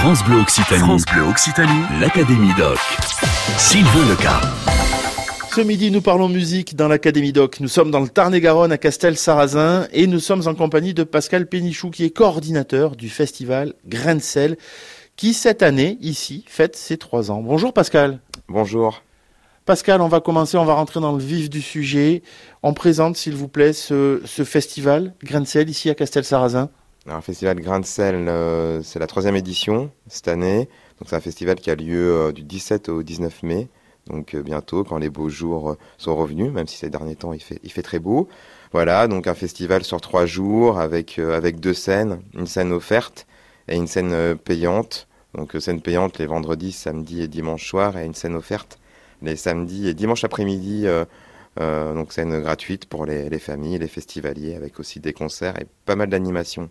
France 0.00 0.24
Bleu 0.24 0.40
Occitanie. 0.40 0.80
France 0.80 1.04
Bleu 1.12 1.24
Occitanie. 1.24 1.82
L'Académie 2.00 2.54
Doc. 2.56 2.78
Sylvain 3.58 4.08
Leca. 4.08 4.40
Ce 5.54 5.60
midi, 5.60 5.90
nous 5.90 6.00
parlons 6.00 6.30
musique 6.30 6.74
dans 6.74 6.88
l'Académie 6.88 7.34
Doc. 7.34 7.60
Nous 7.60 7.68
sommes 7.68 7.90
dans 7.90 8.00
le 8.00 8.08
Tarn-et-Garonne 8.08 8.72
à 8.72 8.78
Castel-Sarrazin 8.78 9.88
et 9.92 10.06
nous 10.06 10.18
sommes 10.18 10.48
en 10.48 10.54
compagnie 10.54 10.94
de 10.94 11.04
Pascal 11.04 11.46
Pénichou 11.46 11.90
qui 11.90 12.06
est 12.06 12.16
coordinateur 12.16 12.96
du 12.96 13.10
festival 13.10 13.74
Grain 13.86 14.14
de 14.14 14.22
sel 14.22 14.56
qui 15.16 15.34
cette 15.34 15.62
année, 15.62 15.98
ici, 16.00 16.46
fête 16.48 16.76
ses 16.76 16.96
trois 16.96 17.30
ans. 17.30 17.42
Bonjour 17.42 17.74
Pascal. 17.74 18.20
Bonjour. 18.48 19.02
Pascal, 19.66 20.00
on 20.00 20.08
va 20.08 20.20
commencer, 20.20 20.56
on 20.56 20.64
va 20.64 20.72
rentrer 20.72 21.00
dans 21.00 21.12
le 21.12 21.22
vif 21.22 21.50
du 21.50 21.60
sujet. 21.60 22.22
On 22.62 22.72
présente, 22.72 23.18
s'il 23.18 23.34
vous 23.34 23.48
plaît, 23.48 23.74
ce, 23.74 24.22
festival 24.46 25.12
Grain 25.22 25.42
de 25.42 25.46
sel 25.46 25.68
ici 25.68 25.90
à 25.90 25.94
Castel-Sarrazin. 25.94 26.70
Un 27.10 27.20
festival 27.22 27.58
Grain 27.60 27.80
de 27.80 27.84
sel, 27.84 28.28
euh, 28.28 28.82
c'est 28.82 29.00
la 29.00 29.08
troisième 29.08 29.34
édition 29.34 29.90
cette 30.06 30.28
année. 30.28 30.68
Donc 30.98 31.08
c'est 31.08 31.16
un 31.16 31.20
festival 31.20 31.56
qui 31.56 31.68
a 31.70 31.74
lieu 31.74 32.14
euh, 32.14 32.32
du 32.32 32.44
17 32.44 32.88
au 32.88 33.02
19 33.02 33.42
mai. 33.42 33.68
Donc 34.06 34.34
euh, 34.34 34.42
bientôt, 34.42 34.84
quand 34.84 34.96
les 34.96 35.10
beaux 35.10 35.28
jours 35.28 35.76
sont 35.98 36.14
revenus, 36.14 36.52
même 36.52 36.68
si 36.68 36.76
ces 36.76 36.88
derniers 36.88 37.16
temps 37.16 37.32
il 37.32 37.40
fait, 37.40 37.82
très 37.82 37.98
beau. 37.98 38.28
Voilà, 38.72 39.08
donc 39.08 39.26
un 39.26 39.34
festival 39.34 39.82
sur 39.82 40.00
trois 40.00 40.24
jours 40.24 40.78
avec, 40.78 41.20
deux 41.58 41.74
scènes, 41.74 42.20
une 42.34 42.46
scène 42.46 42.72
offerte 42.72 43.26
et 43.66 43.74
une 43.74 43.88
scène 43.88 44.36
payante. 44.36 45.08
Donc 45.34 45.56
scène 45.58 45.80
payante 45.80 46.18
les 46.18 46.26
vendredis, 46.26 46.72
samedi 46.72 47.22
et 47.22 47.28
dimanche 47.28 47.66
soir 47.66 47.98
et 47.98 48.04
une 48.04 48.14
scène 48.14 48.36
offerte 48.36 48.78
les 49.22 49.36
samedis 49.36 49.88
et 49.88 49.94
dimanche 49.94 50.24
après-midi. 50.24 50.86
donc 51.58 52.12
scène 52.12 52.40
gratuite 52.40 52.86
pour 52.86 53.04
les, 53.04 53.28
les, 53.28 53.38
familles, 53.40 53.78
les 53.78 53.88
festivaliers, 53.88 54.54
avec 54.54 54.78
aussi 54.78 55.00
des 55.00 55.12
concerts 55.12 55.60
et 55.60 55.66
pas 55.84 55.96
mal 55.96 56.08
d'animations 56.08 56.70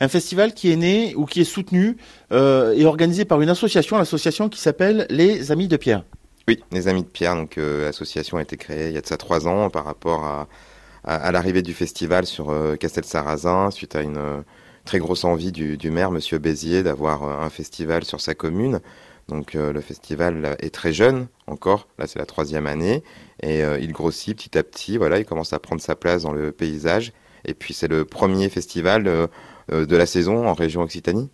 un 0.00 0.08
festival 0.08 0.54
qui 0.54 0.72
est 0.72 0.76
né 0.76 1.14
ou 1.16 1.26
qui 1.26 1.40
est 1.40 1.44
soutenu 1.44 1.96
euh, 2.32 2.72
et 2.74 2.84
organisé 2.84 3.24
par 3.24 3.40
une 3.40 3.48
association, 3.48 3.98
l'association 3.98 4.48
qui 4.48 4.60
s'appelle 4.60 5.06
les 5.10 5.50
Amis 5.50 5.68
de 5.68 5.76
Pierre. 5.76 6.04
Oui, 6.46 6.62
les 6.72 6.88
Amis 6.88 7.02
de 7.02 7.08
Pierre. 7.08 7.34
Donc 7.34 7.58
euh, 7.58 7.84
l'association 7.84 8.38
a 8.38 8.42
été 8.42 8.56
créée 8.56 8.88
il 8.88 8.94
y 8.94 8.98
a 8.98 9.00
de 9.00 9.06
ça 9.06 9.16
trois 9.16 9.46
ans 9.48 9.70
par 9.70 9.84
rapport 9.84 10.24
à, 10.24 10.46
l'arrivée 11.04 11.62
du 11.62 11.72
festival 11.72 12.26
sur 12.26 12.50
euh, 12.50 12.76
Castel-Sarrazin 12.76 13.70
suite 13.70 13.96
à 13.96 14.02
une 14.02 14.44
très 14.84 14.98
grosse 14.98 15.24
envie 15.24 15.52
du, 15.52 15.76
du 15.76 15.90
maire, 15.90 16.10
Monsieur 16.10 16.38
Béziers, 16.38 16.82
d'avoir 16.82 17.22
un 17.22 17.50
festival 17.50 18.04
sur 18.04 18.20
sa 18.20 18.34
commune. 18.34 18.80
Donc 19.28 19.52
le 19.52 19.80
festival 19.82 20.56
est 20.60 20.74
très 20.74 20.94
jeune 20.94 21.26
encore, 21.46 21.86
là 21.98 22.06
c'est 22.06 22.18
la 22.18 22.24
troisième 22.24 22.66
année, 22.66 23.02
et 23.42 23.60
il 23.78 23.92
grossit 23.92 24.34
petit 24.34 24.56
à 24.56 24.62
petit, 24.62 24.96
voilà, 24.96 25.18
il 25.18 25.26
commence 25.26 25.52
à 25.52 25.58
prendre 25.58 25.82
sa 25.82 25.94
place 25.94 26.22
dans 26.22 26.32
le 26.32 26.50
paysage. 26.50 27.12
Et 27.44 27.54
puis 27.54 27.74
c'est 27.74 27.88
le 27.88 28.04
premier 28.04 28.48
festival 28.48 29.06
euh, 29.06 29.86
de 29.86 29.96
la 29.96 30.06
saison 30.06 30.46
en 30.46 30.54
région 30.54 30.82
Occitanie. 30.82 31.30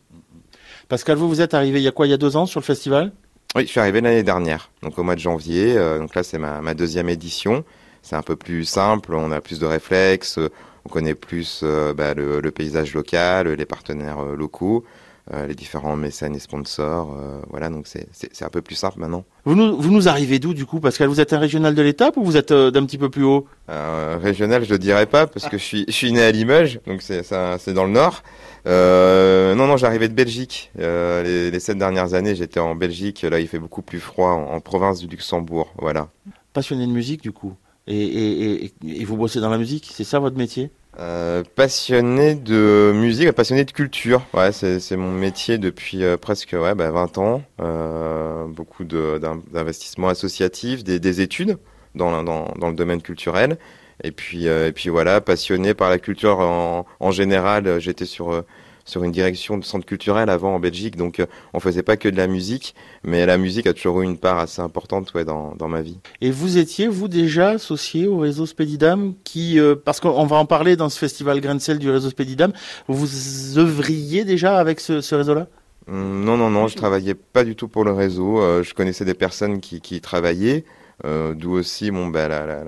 Pascal, 0.88 1.16
vous, 1.16 1.28
vous 1.28 1.40
êtes 1.40 1.54
arrivé 1.54 1.80
il 1.80 1.84
y 1.84 1.88
a 1.88 1.92
quoi, 1.92 2.06
il 2.06 2.10
y 2.10 2.14
a 2.14 2.18
deux 2.18 2.36
ans 2.36 2.46
sur 2.46 2.60
le 2.60 2.64
festival? 2.64 3.12
Oui, 3.56 3.62
je 3.62 3.68
suis 3.68 3.80
arrivé 3.80 4.00
l'année 4.00 4.24
dernière, 4.24 4.70
donc 4.82 4.98
au 4.98 5.02
mois 5.02 5.14
de 5.14 5.20
janvier. 5.20 5.76
Euh, 5.76 5.98
donc 5.98 6.14
là, 6.14 6.22
c'est 6.22 6.38
ma, 6.38 6.74
deuxième 6.74 7.08
édition. 7.08 7.64
C'est 8.02 8.16
un 8.16 8.22
peu 8.22 8.36
plus 8.36 8.64
simple, 8.64 9.14
on 9.14 9.32
a 9.32 9.40
plus 9.40 9.58
de 9.58 9.66
réflexes, 9.66 10.38
on 10.84 10.88
connaît 10.88 11.14
plus 11.14 11.60
euh, 11.62 11.94
bah, 11.94 12.12
le, 12.14 12.40
paysage 12.50 12.92
local, 12.92 13.48
les 13.48 13.64
partenaires 13.64 14.22
locaux. 14.24 14.84
Les 15.32 15.54
différents 15.54 15.96
mécènes 15.96 16.34
et 16.34 16.38
sponsors. 16.38 17.16
voilà, 17.50 17.70
donc 17.70 17.86
c'est 17.86 18.42
un 18.42 18.48
peu 18.50 18.60
plus 18.60 18.74
simple 18.74 19.00
maintenant. 19.00 19.24
Vous 19.44 19.54
nous, 19.54 19.76
vous 19.80 19.90
nous 19.90 20.08
arrivez 20.08 20.38
d'où 20.38 20.52
du 20.52 20.66
coup? 20.66 20.80
Pascal 20.80 21.08
Vous 21.08 21.20
êtes 21.20 21.32
un 21.32 21.38
régional 21.38 21.74
de 21.74 21.82
l'étape 21.82 22.16
ou 22.16 22.24
vous 22.24 22.36
êtes 22.36 22.52
d'un 22.52 22.84
petit 22.84 22.98
peu 22.98 23.08
plus 23.08 23.24
haut? 23.24 23.46
Régional, 23.68 24.64
je 24.64 24.72
ne 24.72 24.78
dirais 24.78 25.06
pas 25.06 25.26
parce 25.26 25.48
que 25.48 25.56
je 25.56 25.62
suis, 25.62 25.84
je 25.88 25.92
suis 25.92 26.12
né 26.12 26.22
à 26.22 26.30
Limoges, 26.30 26.80
donc 26.86 27.02
c'est 27.02 27.72
dans 27.72 27.84
le 27.84 27.92
nord. 27.92 28.22
Euh, 28.66 29.54
non, 29.54 29.66
non, 29.66 29.76
j'arrivais 29.76 30.08
de 30.08 30.14
Belgique. 30.14 30.70
Euh, 30.78 31.22
les, 31.22 31.50
les, 31.50 31.60
sept 31.60 31.76
dernières 31.76 32.14
années, 32.14 32.34
j'étais 32.34 32.60
en 32.60 32.74
Belgique. 32.74 33.22
Là, 33.22 33.40
il 33.40 33.48
fait 33.48 33.58
beaucoup 33.58 33.82
plus 33.82 34.00
froid, 34.00 34.30
en, 34.30 34.60
province 34.60 35.00
du 35.00 35.06
Luxembourg. 35.06 35.72
Voilà. 35.78 36.08
Passionné 36.52 36.86
de 36.86 36.92
musique, 36.92 37.22
du 37.22 37.32
coup? 37.32 37.54
Et, 37.86 38.72
vous 39.04 39.16
bossez 39.16 39.40
dans 39.40 39.50
la 39.50 39.58
musique 39.58 39.90
C'est 39.92 40.04
ça 40.04 40.18
votre 40.18 40.36
métier? 40.36 40.70
Euh, 41.00 41.42
passionné 41.56 42.34
de 42.36 42.92
musique, 42.94 43.30
passionné 43.32 43.64
de 43.64 43.72
culture. 43.72 44.24
Ouais, 44.32 44.52
c'est 44.52 44.96
mon 44.96 45.10
métier 45.10 45.58
depuis 45.58 46.04
euh, 46.04 46.16
presque 46.16 46.52
ouais, 46.52 46.74
bah, 46.74 46.90
20 46.90 47.18
ans. 47.18 47.42
Euh, 47.60 48.46
beaucoup 48.46 48.84
d'investissements 48.84 50.08
associatifs, 50.08 50.84
des, 50.84 51.00
des 51.00 51.20
études 51.20 51.58
dans, 51.94 52.10
le 52.22 52.72
domaine 52.74 53.02
culturel. 53.02 53.58
Et 54.02 54.12
puis, 54.12 54.48
voilà, 54.88 55.20
passionné 55.20 55.74
par 55.74 55.90
la 55.90 55.98
culture 55.98 56.38
en, 56.38 56.86
en 57.00 57.10
général. 57.10 57.80
J'étais 57.80 58.06
sur 58.06 58.44
sur 58.84 59.04
une 59.04 59.12
direction 59.12 59.58
de 59.58 59.64
centre 59.64 59.86
culturel 59.86 60.28
avant 60.30 60.54
en 60.54 60.60
Belgique, 60.60 60.96
donc 60.96 61.20
euh, 61.20 61.26
on 61.52 61.60
faisait 61.60 61.82
pas 61.82 61.96
que 61.96 62.08
de 62.08 62.16
la 62.16 62.26
musique, 62.26 62.74
mais 63.02 63.26
la 63.26 63.38
musique 63.38 63.66
a 63.66 63.72
toujours 63.72 64.02
eu 64.02 64.04
une 64.04 64.18
part 64.18 64.38
assez 64.38 64.60
importante 64.60 65.12
ouais, 65.14 65.24
dans, 65.24 65.54
dans 65.56 65.68
ma 65.68 65.82
vie. 65.82 65.98
Et 66.20 66.30
vous 66.30 66.58
étiez, 66.58 66.88
vous, 66.88 67.08
déjà 67.08 67.50
associé 67.50 68.06
au 68.06 68.18
réseau 68.18 68.46
Spedidam, 68.46 69.14
qui, 69.24 69.58
parce 69.84 70.00
qu'on 70.00 70.26
va 70.26 70.36
en 70.36 70.46
parler 70.46 70.76
dans 70.76 70.88
ce 70.88 70.98
festival 70.98 71.40
Grain 71.40 71.54
du 71.56 71.90
réseau 71.90 72.10
Spedidam, 72.10 72.52
vous 72.88 73.58
œuvriez 73.58 74.24
déjà 74.24 74.58
avec 74.58 74.80
ce, 74.80 75.00
ce 75.00 75.14
réseau-là? 75.14 75.46
Hum, 75.88 76.24
Non, 76.24 76.36
non, 76.36 76.50
non, 76.50 76.68
je 76.68 76.76
travaillais 76.76 77.14
pas 77.14 77.44
du 77.44 77.56
tout 77.56 77.68
pour 77.68 77.84
le 77.84 77.92
réseau, 77.92 78.40
je 78.62 78.74
connaissais 78.74 79.04
des 79.04 79.14
personnes 79.14 79.60
qui, 79.60 80.00
travaillaient, 80.00 80.64
euh, 80.66 80.83
d'où 81.02 81.52
aussi 81.52 81.90
bah, 81.90 82.28
la, 82.28 82.46
la, 82.46 82.62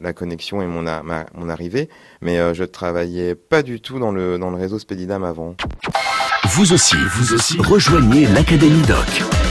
la, 0.00 0.12
connexion 0.12 0.62
et 0.62 0.66
mon, 0.66 0.84
mon 1.34 1.48
arrivée. 1.48 1.88
Mais 2.20 2.38
euh, 2.38 2.54
je 2.54 2.64
travaillais 2.64 3.34
pas 3.34 3.62
du 3.62 3.80
tout 3.80 3.98
dans 3.98 4.12
le, 4.12 4.38
dans 4.38 4.50
le 4.50 4.56
réseau 4.56 4.78
Spedidam 4.78 5.24
avant. 5.24 5.56
Vous 6.50 6.72
aussi, 6.72 6.96
vous 7.14 7.34
aussi, 7.34 7.58
rejoignez 7.58 8.26
l'Académie 8.26 8.82
Doc. 8.82 9.41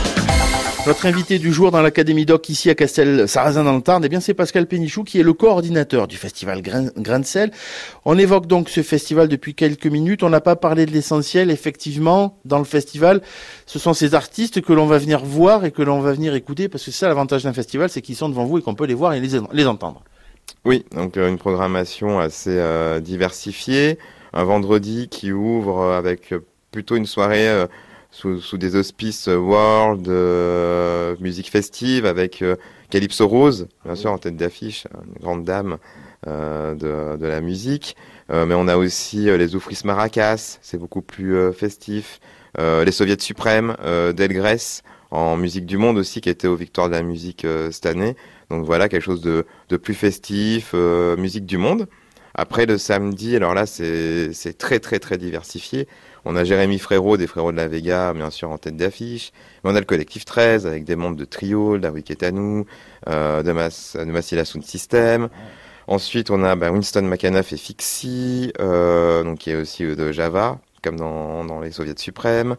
Notre 0.88 1.06
invité 1.06 1.38
du 1.38 1.53
jour 1.53 1.69
dans 1.69 1.84
l'Académie 1.84 2.25
Doc 2.25 2.50
ici 2.50 2.68
à 2.72 2.74
Castel-Sarrazin 2.74 3.64
dans 3.64 3.75
le 3.75 3.84
Tarn, 3.84 4.03
eh 4.03 4.09
bien 4.09 4.19
c'est 4.19 4.34
Pascal 4.34 4.66
Pénichou 4.66 5.03
qui 5.03 5.19
est 5.19 5.24
le 5.24 5.34
coordinateur 5.34 6.08
du 6.08 6.18
festival 6.18 6.64
Grain, 6.64 7.19
de 7.19 7.24
sel. 7.24 7.52
On 8.03 8.18
évoque 8.18 8.47
donc 8.47 8.68
ce 8.68 8.81
festival 8.81 9.28
depuis 9.28 9.53
quelques 9.53 9.86
minutes. 9.86 10.24
On 10.24 10.30
n'a 10.30 10.41
pas 10.41 10.56
parlé 10.56 10.88
de 10.88 10.91
l'essentiel. 10.91 11.52
Effectivement, 11.52 12.40
dans 12.46 12.58
le 12.58 12.66
festival, 12.66 13.22
ce 13.68 13.78
sont 13.78 13.94
ces 13.94 14.16
artistes 14.16 14.62
que 14.62 14.74
l'on 14.74 14.88
va 14.88 14.97
venir 14.97 15.24
voir 15.24 15.66
et 15.66 15.72
que 15.72 15.84
l'on 15.84 16.00
va 16.00 16.14
venir 16.14 16.34
écouter 16.34 16.68
parce 16.68 16.84
que 16.84 16.90
c'est 16.90 16.97
ça 16.97 17.08
l'avantage 17.08 17.44
d'un 17.44 17.53
festival, 17.53 17.90
c'est 17.90 18.02
qu'ils 18.02 18.16
sont 18.16 18.30
devant 18.30 18.46
vous 18.46 18.58
et 18.58 18.64
qu'on 18.64 18.74
peut 18.74 18.88
les 18.88 18.96
voir 18.96 19.14
et 19.14 19.20
les, 19.20 19.68
entendre. 19.68 20.02
Oui, 20.66 20.84
donc 20.96 21.16
euh, 21.16 21.30
une 21.30 21.38
programmation 21.38 22.20
assez 22.20 22.58
euh, 22.58 23.00
diversifiée. 23.00 24.00
Un 24.34 24.46
vendredi 24.46 25.09
qui 25.09 25.31
ouvre 25.31 25.91
avec 25.91 26.34
plutôt 26.72 26.96
une 26.96 27.06
soirée 27.06 27.47
euh, 27.47 27.68
sous, 28.12 28.58
des 28.58 28.76
auspices 28.76 29.28
euh, 29.28 29.38
world, 29.38 30.08
euh, 30.10 31.16
musique 31.20 31.50
festive 31.50 32.06
avec 32.06 32.42
euh, 32.42 32.58
Calypso 32.90 33.28
Rose, 33.28 33.68
bien 33.86 33.96
sûr 33.96 34.12
en 34.12 34.18
tête 34.18 34.36
d'affiche, 34.36 34.86
une 34.94 35.22
grande 35.22 35.46
dame 35.46 35.78
de, 36.28 37.18
de, 37.18 37.26
la 37.26 37.42
musique. 37.42 37.96
mais 38.30 38.54
on 38.54 38.68
a 38.68 38.78
aussi 38.78 39.26
les 39.26 39.56
Oufris 39.56 39.80
Maracas, 39.86 40.60
c'est 40.62 40.78
beaucoup 40.78 41.02
plus 41.02 41.52
festif. 41.54 42.20
les 42.60 42.92
Soviets 42.92 43.20
suprêmes, 43.20 43.76
Delgrès, 44.14 44.84
en 45.10 45.38
musique 45.38 45.66
du 45.66 45.78
monde 45.78 45.98
aussi, 45.98 46.20
qui 46.22 46.30
était 46.30 46.48
aux 46.48 46.56
Victoires 46.56 46.90
de 46.90 46.94
la 46.94 47.02
musique 47.02 47.48
cette 47.72 47.88
année. 47.88 48.18
Donc 48.52 48.66
voilà, 48.66 48.88
quelque 48.88 49.02
chose 49.02 49.22
de, 49.22 49.48
de 49.70 49.78
plus 49.78 49.96
festif, 49.96 50.76
musique 51.18 51.46
du 51.46 51.58
monde. 51.58 51.88
Après 52.34 52.66
le 52.66 52.78
samedi, 52.78 53.36
alors 53.36 53.53
là 53.53 53.66
c'est 53.66 54.58
très 54.58 54.80
très 54.80 55.00
très 55.00 55.18
diversifié. 55.18 55.88
On 56.24 56.36
a 56.36 56.44
Jérémy 56.44 56.78
Frérot 56.78 57.18
des 57.18 57.25
Frérots 57.25 57.52
de 57.52 57.58
la 57.58 57.68
Vega, 57.68 58.14
bien 58.14 58.30
sûr, 58.30 58.52
en 58.52 58.59
tête 58.59 58.78
d'affiche. 58.78 59.31
Mais 59.64 59.72
on 59.72 59.75
a 59.75 59.80
le 59.80 59.86
collectif 59.86 60.24
13 60.24 60.68
avec 60.68 60.84
des 60.84 60.96
membres 60.96 61.16
de 61.18 61.25
Trio, 61.25 61.80
d'Awik 61.80 62.16
euh, 62.22 63.44
de, 63.44 63.52
Mas, 63.52 63.96
de 63.96 64.62
System. 64.62 65.30
Ensuite, 65.88 66.30
on 66.30 66.44
a 66.44 66.56
bah, 66.56 66.72
Winston 66.72 67.02
McAnuff 67.02 67.53
et 67.53 67.58
Fixie, 67.58 68.53
euh, 68.59 69.24
donc 69.24 69.40
qui 69.40 69.52
est 69.52 69.56
aussi 69.56 69.84
euh, 69.84 69.96
de 69.96 70.12
Java, 70.12 70.59
comme 70.81 70.96
dans, 70.96 71.59
les 71.59 71.72
Soviets 71.72 71.97
suprêmes. 71.97 72.56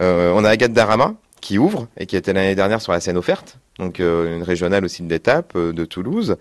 Euh, 0.00 0.32
on 0.34 0.44
a 0.44 0.50
Agathe 0.50 0.72
Darama 0.72 1.14
qui 1.40 1.58
ouvre 1.58 1.88
et 1.98 2.06
qui 2.06 2.16
était 2.16 2.32
l'année 2.32 2.54
dernière 2.54 2.80
sur 2.80 2.92
la 2.92 3.00
scène 3.00 3.18
offerte, 3.18 3.58
donc 3.78 3.98
une 3.98 4.42
régionale 4.42 4.84
aussi 4.84 5.02
de 5.02 5.10
l'étape 5.10 5.58
de 5.58 5.84
Toulouse. 5.84 6.36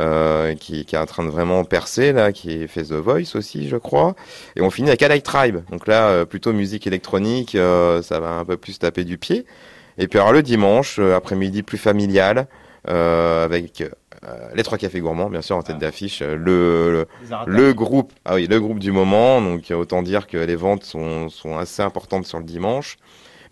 Euh, 0.00 0.56
qui, 0.56 0.84
qui, 0.84 0.96
est 0.96 0.98
en 0.98 1.06
train 1.06 1.24
de 1.24 1.30
vraiment 1.30 1.62
percer 1.64 2.12
là, 2.12 2.32
qui 2.32 2.66
fait 2.66 2.82
The 2.82 2.94
Voice 2.94 3.36
aussi, 3.36 3.68
je 3.68 3.76
crois. 3.76 4.16
Et 4.56 4.60
on 4.60 4.70
finit 4.70 4.88
avec 4.88 5.02
Allied 5.02 5.22
Tribe. 5.22 5.58
Donc 5.70 5.86
là, 5.86 6.08
euh, 6.08 6.24
plutôt 6.24 6.52
musique 6.52 6.88
électronique, 6.88 7.54
euh, 7.54 8.02
ça 8.02 8.18
va 8.18 8.32
un 8.32 8.44
peu 8.44 8.56
plus 8.56 8.78
taper 8.78 9.04
du 9.04 9.18
pied. 9.18 9.46
Et 9.96 10.08
puis 10.08 10.18
alors 10.18 10.32
le 10.32 10.42
dimanche, 10.42 10.98
après-midi 10.98 11.62
plus 11.62 11.78
familial, 11.78 12.48
avec 12.86 13.84
les 14.54 14.62
trois 14.62 14.76
cafés 14.76 15.00
gourmands, 15.00 15.30
bien 15.30 15.42
sûr 15.42 15.56
en 15.56 15.62
tête 15.62 15.78
d'affiche, 15.78 16.22
le, 16.22 17.06
le, 17.46 17.72
groupe, 17.72 18.12
ah 18.24 18.34
oui, 18.34 18.48
le 18.48 18.60
groupe 18.60 18.80
du 18.80 18.90
moment. 18.90 19.40
Donc 19.40 19.70
autant 19.70 20.02
dire 20.02 20.26
que 20.26 20.36
les 20.36 20.56
ventes 20.56 20.82
sont, 20.82 21.28
sont 21.28 21.56
assez 21.56 21.82
importantes 21.82 22.26
sur 22.26 22.38
le 22.38 22.44
dimanche. 22.44 22.96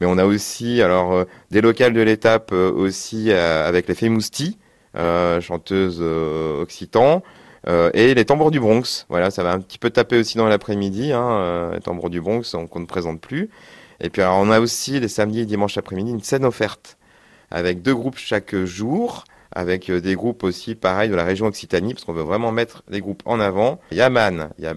Mais 0.01 0.07
on 0.07 0.19
a 0.19 0.25
aussi 0.25 0.83
alors 0.83 1.25
des 1.53 1.61
locales 1.61 1.93
de 1.93 2.01
l'étape 2.01 2.51
aussi 2.51 3.31
avec 3.31 3.87
les 3.87 3.95
Femousti, 3.95 4.59
euh, 4.97 5.41
chanteuse 5.41 5.99
euh, 6.01 6.63
occitan. 6.63 7.23
et 7.95 8.15
les 8.15 8.25
tambours 8.25 8.51
du 8.51 8.61
Bronx. 8.61 9.07
Voilà, 9.09 9.31
ça 9.31 9.43
va 9.43 9.53
un 9.53 9.61
petit 9.61 9.79
peu 9.79 9.91
taper 9.91 10.19
aussi 10.19 10.37
dans 10.37 10.49
l'après-midi. 10.49 11.13
Hein, 11.13 11.71
les 11.73 11.81
tambours 11.81 12.11
du 12.11 12.21
Bronx, 12.21 12.57
qu'on 12.71 12.81
ne 12.81 12.87
présente 12.87 13.21
plus. 13.21 13.51
Et 14.01 14.11
puis 14.11 14.23
on 14.23 14.51
a 14.51 14.61
aussi 14.61 14.99
les 14.99 15.09
samedis 15.09 15.41
et 15.41 15.47
dimanches 15.47 15.79
après-midi 15.79 16.11
une 16.11 16.23
scène 16.23 16.45
offerte 16.45 16.99
avec 17.53 17.83
deux 17.83 17.95
groupes 17.95 18.19
chaque 18.19 18.57
jour 18.57 19.25
avec 19.55 19.91
euh, 19.91 20.01
des 20.01 20.15
groupes 20.15 20.43
aussi 20.45 20.75
pareil 20.75 21.11
de 21.11 21.15
la 21.15 21.25
région 21.25 21.47
Occitanie, 21.47 21.95
parce 21.95 22.05
qu'on 22.05 22.13
veut 22.13 22.23
vraiment 22.23 22.53
mettre 22.53 22.83
les 22.89 23.01
groupes 23.01 23.23
en 23.27 23.41
avant. 23.41 23.81
Il 23.91 23.99
y 23.99 24.01
il 24.01 24.65
y 24.65 24.67
a 24.67 24.75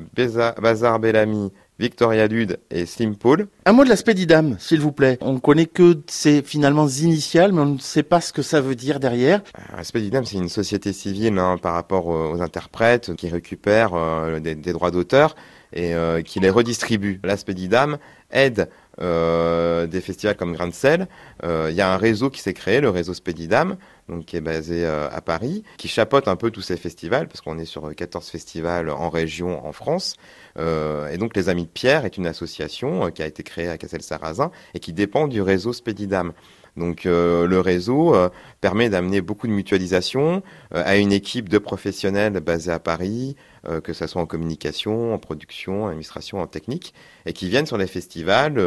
Bazar 0.62 1.00
Bellamy, 1.00 1.52
Victoria 1.80 2.28
Lude 2.28 2.60
et 2.72 2.86
Slim 2.86 3.16
Paul. 3.16 3.48
Un 3.66 3.74
mot 3.74 3.84
de 3.84 3.90
l'aspect 3.90 4.14
d'IDAM, 4.14 4.56
s'il 4.60 4.80
vous 4.80 4.92
plaît. 4.92 5.18
On 5.22 5.40
connaît 5.40 5.66
que 5.66 5.98
ses 6.08 6.42
finalement 6.42 6.88
initiales, 6.88 7.52
mais 7.52 7.62
on 7.62 7.74
ne 7.74 7.80
sait 7.80 8.04
pas 8.04 8.22
ce 8.22 8.32
que 8.32 8.42
ça 8.42 8.62
veut 8.62 8.76
dire 8.76 9.00
derrière. 9.00 9.42
Euh, 9.58 9.78
l'aspect 9.78 10.02
d'IDAM, 10.02 10.26
c'est 10.26 10.38
une 10.38 10.50
société 10.50 10.94
civile 10.94 11.38
hein, 11.38 11.58
par 11.62 11.74
rapport 11.74 12.08
aux 12.08 12.42
interprètes 12.42 13.16
qui 13.16 13.28
récupèrent 13.28 13.94
euh, 13.94 14.40
des, 14.40 14.56
droits 14.56 14.92
d'auteur 14.92 15.36
et 15.74 15.94
qui 16.24 16.40
les 16.40 16.50
redistribue. 16.50 17.20
L'aspect 17.26 17.54
d'IDAM 17.54 17.98
aide 18.32 18.60
euh, 18.62 18.66
des 19.00 20.02
festivals 20.02 20.36
comme 20.38 20.54
Grain 20.54 20.68
de 20.68 20.74
Sel. 20.74 21.08
Il 21.44 21.74
y 21.74 21.82
a 21.82 21.94
un 21.94 21.98
réseau 21.98 22.30
qui 22.30 22.42
s'est 22.42 22.54
créé, 22.54 22.82
le 22.82 22.90
réseau 22.90 23.14
Spedidam, 23.14 23.78
donc 24.10 24.26
qui 24.26 24.38
est 24.38 24.42
basé 24.42 24.86
euh, 24.86 25.10
à 25.10 25.22
Paris, 25.22 25.64
qui 25.78 25.88
chapeaute 25.88 26.28
un 26.28 26.36
peu 26.36 26.52
tous 26.52 26.62
ces 26.62 26.78
festivals, 26.78 27.28
parce 27.28 27.42
qu'on 27.42 27.58
est 27.58 27.66
sur 27.66 27.94
14 27.94 28.30
festivals 28.30 28.90
en 28.90 29.10
région 29.10 29.66
en 29.66 29.72
France. 29.72 30.16
Euh, 30.58 31.10
et 31.10 31.18
donc 31.18 31.36
les 31.36 31.50
Amis 31.50 31.64
de 31.64 31.70
Pierre 31.70 32.06
est 32.06 32.18
une 32.18 32.28
association 32.28 33.10
qui 33.12 33.24
a 33.24 33.26
été 33.26 33.44
créée 33.44 33.70
à 33.70 33.78
Cassel-Sarrazin 33.78 34.52
et 34.74 34.80
qui 34.80 34.94
dépend 34.94 35.28
du 35.28 35.42
réseau 35.42 35.74
Spedidam. 35.74 36.34
Donc 36.78 37.06
euh, 37.06 37.48
le 37.48 37.60
réseau 37.60 38.14
euh, 38.16 38.30
permet 38.60 38.90
d'amener 38.90 39.22
beaucoup 39.22 39.48
de 39.48 39.52
mutualisation 39.54 40.44
euh, 40.74 40.84
à 40.86 40.98
une 40.98 41.14
équipe 41.14 41.48
de 41.48 41.58
professionnels 41.58 42.34
basés 42.40 42.72
à 42.72 42.80
Paris, 42.80 43.36
que 43.84 43.94
ce 43.94 44.06
soit 44.06 44.22
en 44.22 44.28
communication, 44.28 45.16
en 45.16 45.18
production, 45.18 45.86
en 45.86 45.88
administration, 45.88 46.40
en 46.40 46.46
technique, 46.46 46.94
et 47.26 47.34
qui 47.34 47.50
viennent 47.50 47.66
sur 47.66 47.80
les 47.80 47.88
festivals 47.88 48.62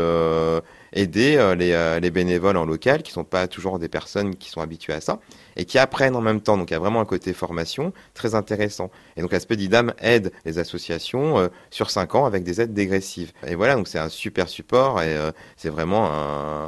aider 0.92 1.54
les, 1.56 1.98
les, 2.00 2.10
bénévoles 2.10 2.56
en 2.56 2.64
local, 2.64 3.02
qui 3.02 3.10
ne 3.10 3.14
sont 3.14 3.24
pas 3.24 3.46
toujours 3.46 3.78
des 3.78 3.88
personnes 3.88 4.36
qui 4.36 4.50
sont 4.50 4.60
habituées 4.60 4.94
à 4.94 5.00
ça, 5.00 5.20
et 5.56 5.64
qui 5.64 5.78
apprennent 5.78 6.16
en 6.16 6.20
même 6.20 6.40
temps. 6.40 6.56
Donc 6.56 6.70
il 6.70 6.74
y 6.74 6.76
a 6.76 6.80
vraiment 6.80 7.00
un 7.00 7.04
côté 7.04 7.32
formation 7.32 7.92
très 8.14 8.34
intéressant. 8.34 8.90
Et 9.16 9.22
donc 9.22 9.32
l'aspect 9.32 9.56
d'IDAM 9.56 9.92
aide 10.00 10.32
les 10.44 10.58
associations 10.58 11.50
sur 11.70 11.90
5 11.90 12.14
ans 12.14 12.24
avec 12.26 12.44
des 12.44 12.60
aides 12.60 12.74
dégressives. 12.74 13.32
Et 13.46 13.54
voilà, 13.54 13.74
donc 13.74 13.88
c'est 13.88 13.98
un 13.98 14.08
super 14.08 14.48
support 14.48 15.02
et 15.02 15.16
c'est 15.56 15.70
vraiment 15.70 16.10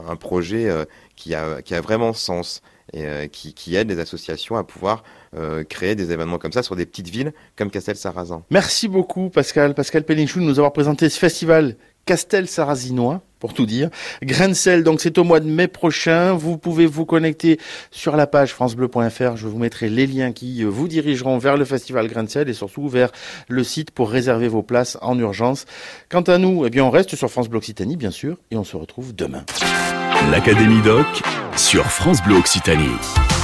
un, 0.08 0.17
projet 0.17 0.69
qui 1.16 1.34
a, 1.34 1.81
vraiment 1.81 2.12
sens 2.12 2.62
et 2.93 3.06
euh, 3.06 3.26
qui, 3.28 3.76
aide 3.76 3.88
les 3.88 4.00
associations 4.00 4.56
à 4.56 4.64
pouvoir 4.64 5.05
euh, 5.37 5.62
créer 5.64 5.94
des 5.94 6.12
événements 6.12 6.38
comme 6.38 6.52
ça 6.52 6.62
sur 6.62 6.76
des 6.76 6.87
petites 6.87 7.08
villes 7.08 7.32
comme 7.56 7.70
Castel-Sarrazin. 7.70 8.43
Merci 8.50 8.88
beaucoup 8.88 9.31
Pascal, 9.31 9.75
Pascal 9.75 10.05
Pellinchou 10.05 10.40
de 10.40 10.44
nous 10.44 10.58
avoir 10.58 10.73
présenté 10.73 11.08
ce 11.08 11.19
festival 11.19 11.76
Castel-Sarrazinois 12.06 13.23
pour 13.41 13.55
tout 13.55 13.67
dire. 13.67 13.88
Grain 14.23 14.49
de 14.49 14.55
sel, 14.55 14.85
donc 14.85 15.00
c'est 15.00 15.19
au 15.19 15.25
mois 15.25 15.41
de 15.41 15.49
mai 15.49 15.67
prochain. 15.67 16.35
Vous 16.35 16.58
pouvez 16.58 16.87
vous 16.87 17.06
connecter 17.06 17.58
sur 17.91 18.14
la 18.14 18.26
page 18.26 18.52
francebleu.fr. 18.52 19.37
Je 19.37 19.49
vous 19.49 19.58
mettrai 19.58 19.88
les 19.88 20.06
liens 20.06 20.31
qui 20.31 20.62
euh, 20.62 20.69
vous 20.69 20.87
dirigeront 20.87 21.38
vers 21.38 21.56
le 21.56 21.64
festival 21.64 22.06
Grain 22.06 22.25
de 22.25 22.29
sel 22.29 22.49
et 22.49 22.52
surtout 22.52 22.88
vers 22.88 23.11
le 23.49 23.64
site 23.64 23.91
pour 23.91 24.11
réserver 24.11 24.47
vos 24.47 24.62
places 24.62 24.99
en 25.00 25.19
urgence. 25.19 25.64
Quant 26.11 26.20
à 26.23 26.38
nous, 26.38 26.67
eh 26.67 26.70
bien, 26.70 26.85
on 26.85 26.91
reste 26.91 27.17
sur 27.17 27.31
France 27.31 27.49
Bleu 27.49 27.58
Occitanie, 27.58 27.97
bien 27.97 28.11
sûr, 28.11 28.37
et 28.50 28.56
on 28.56 28.64
se 28.64 28.76
retrouve 28.76 29.14
demain. 29.14 29.44
L'Académie 30.31 30.82
Doc 30.82 31.06
sur 31.56 31.87
France 31.87 32.23
Bleu 32.23 32.37
Occitanie. 32.37 33.39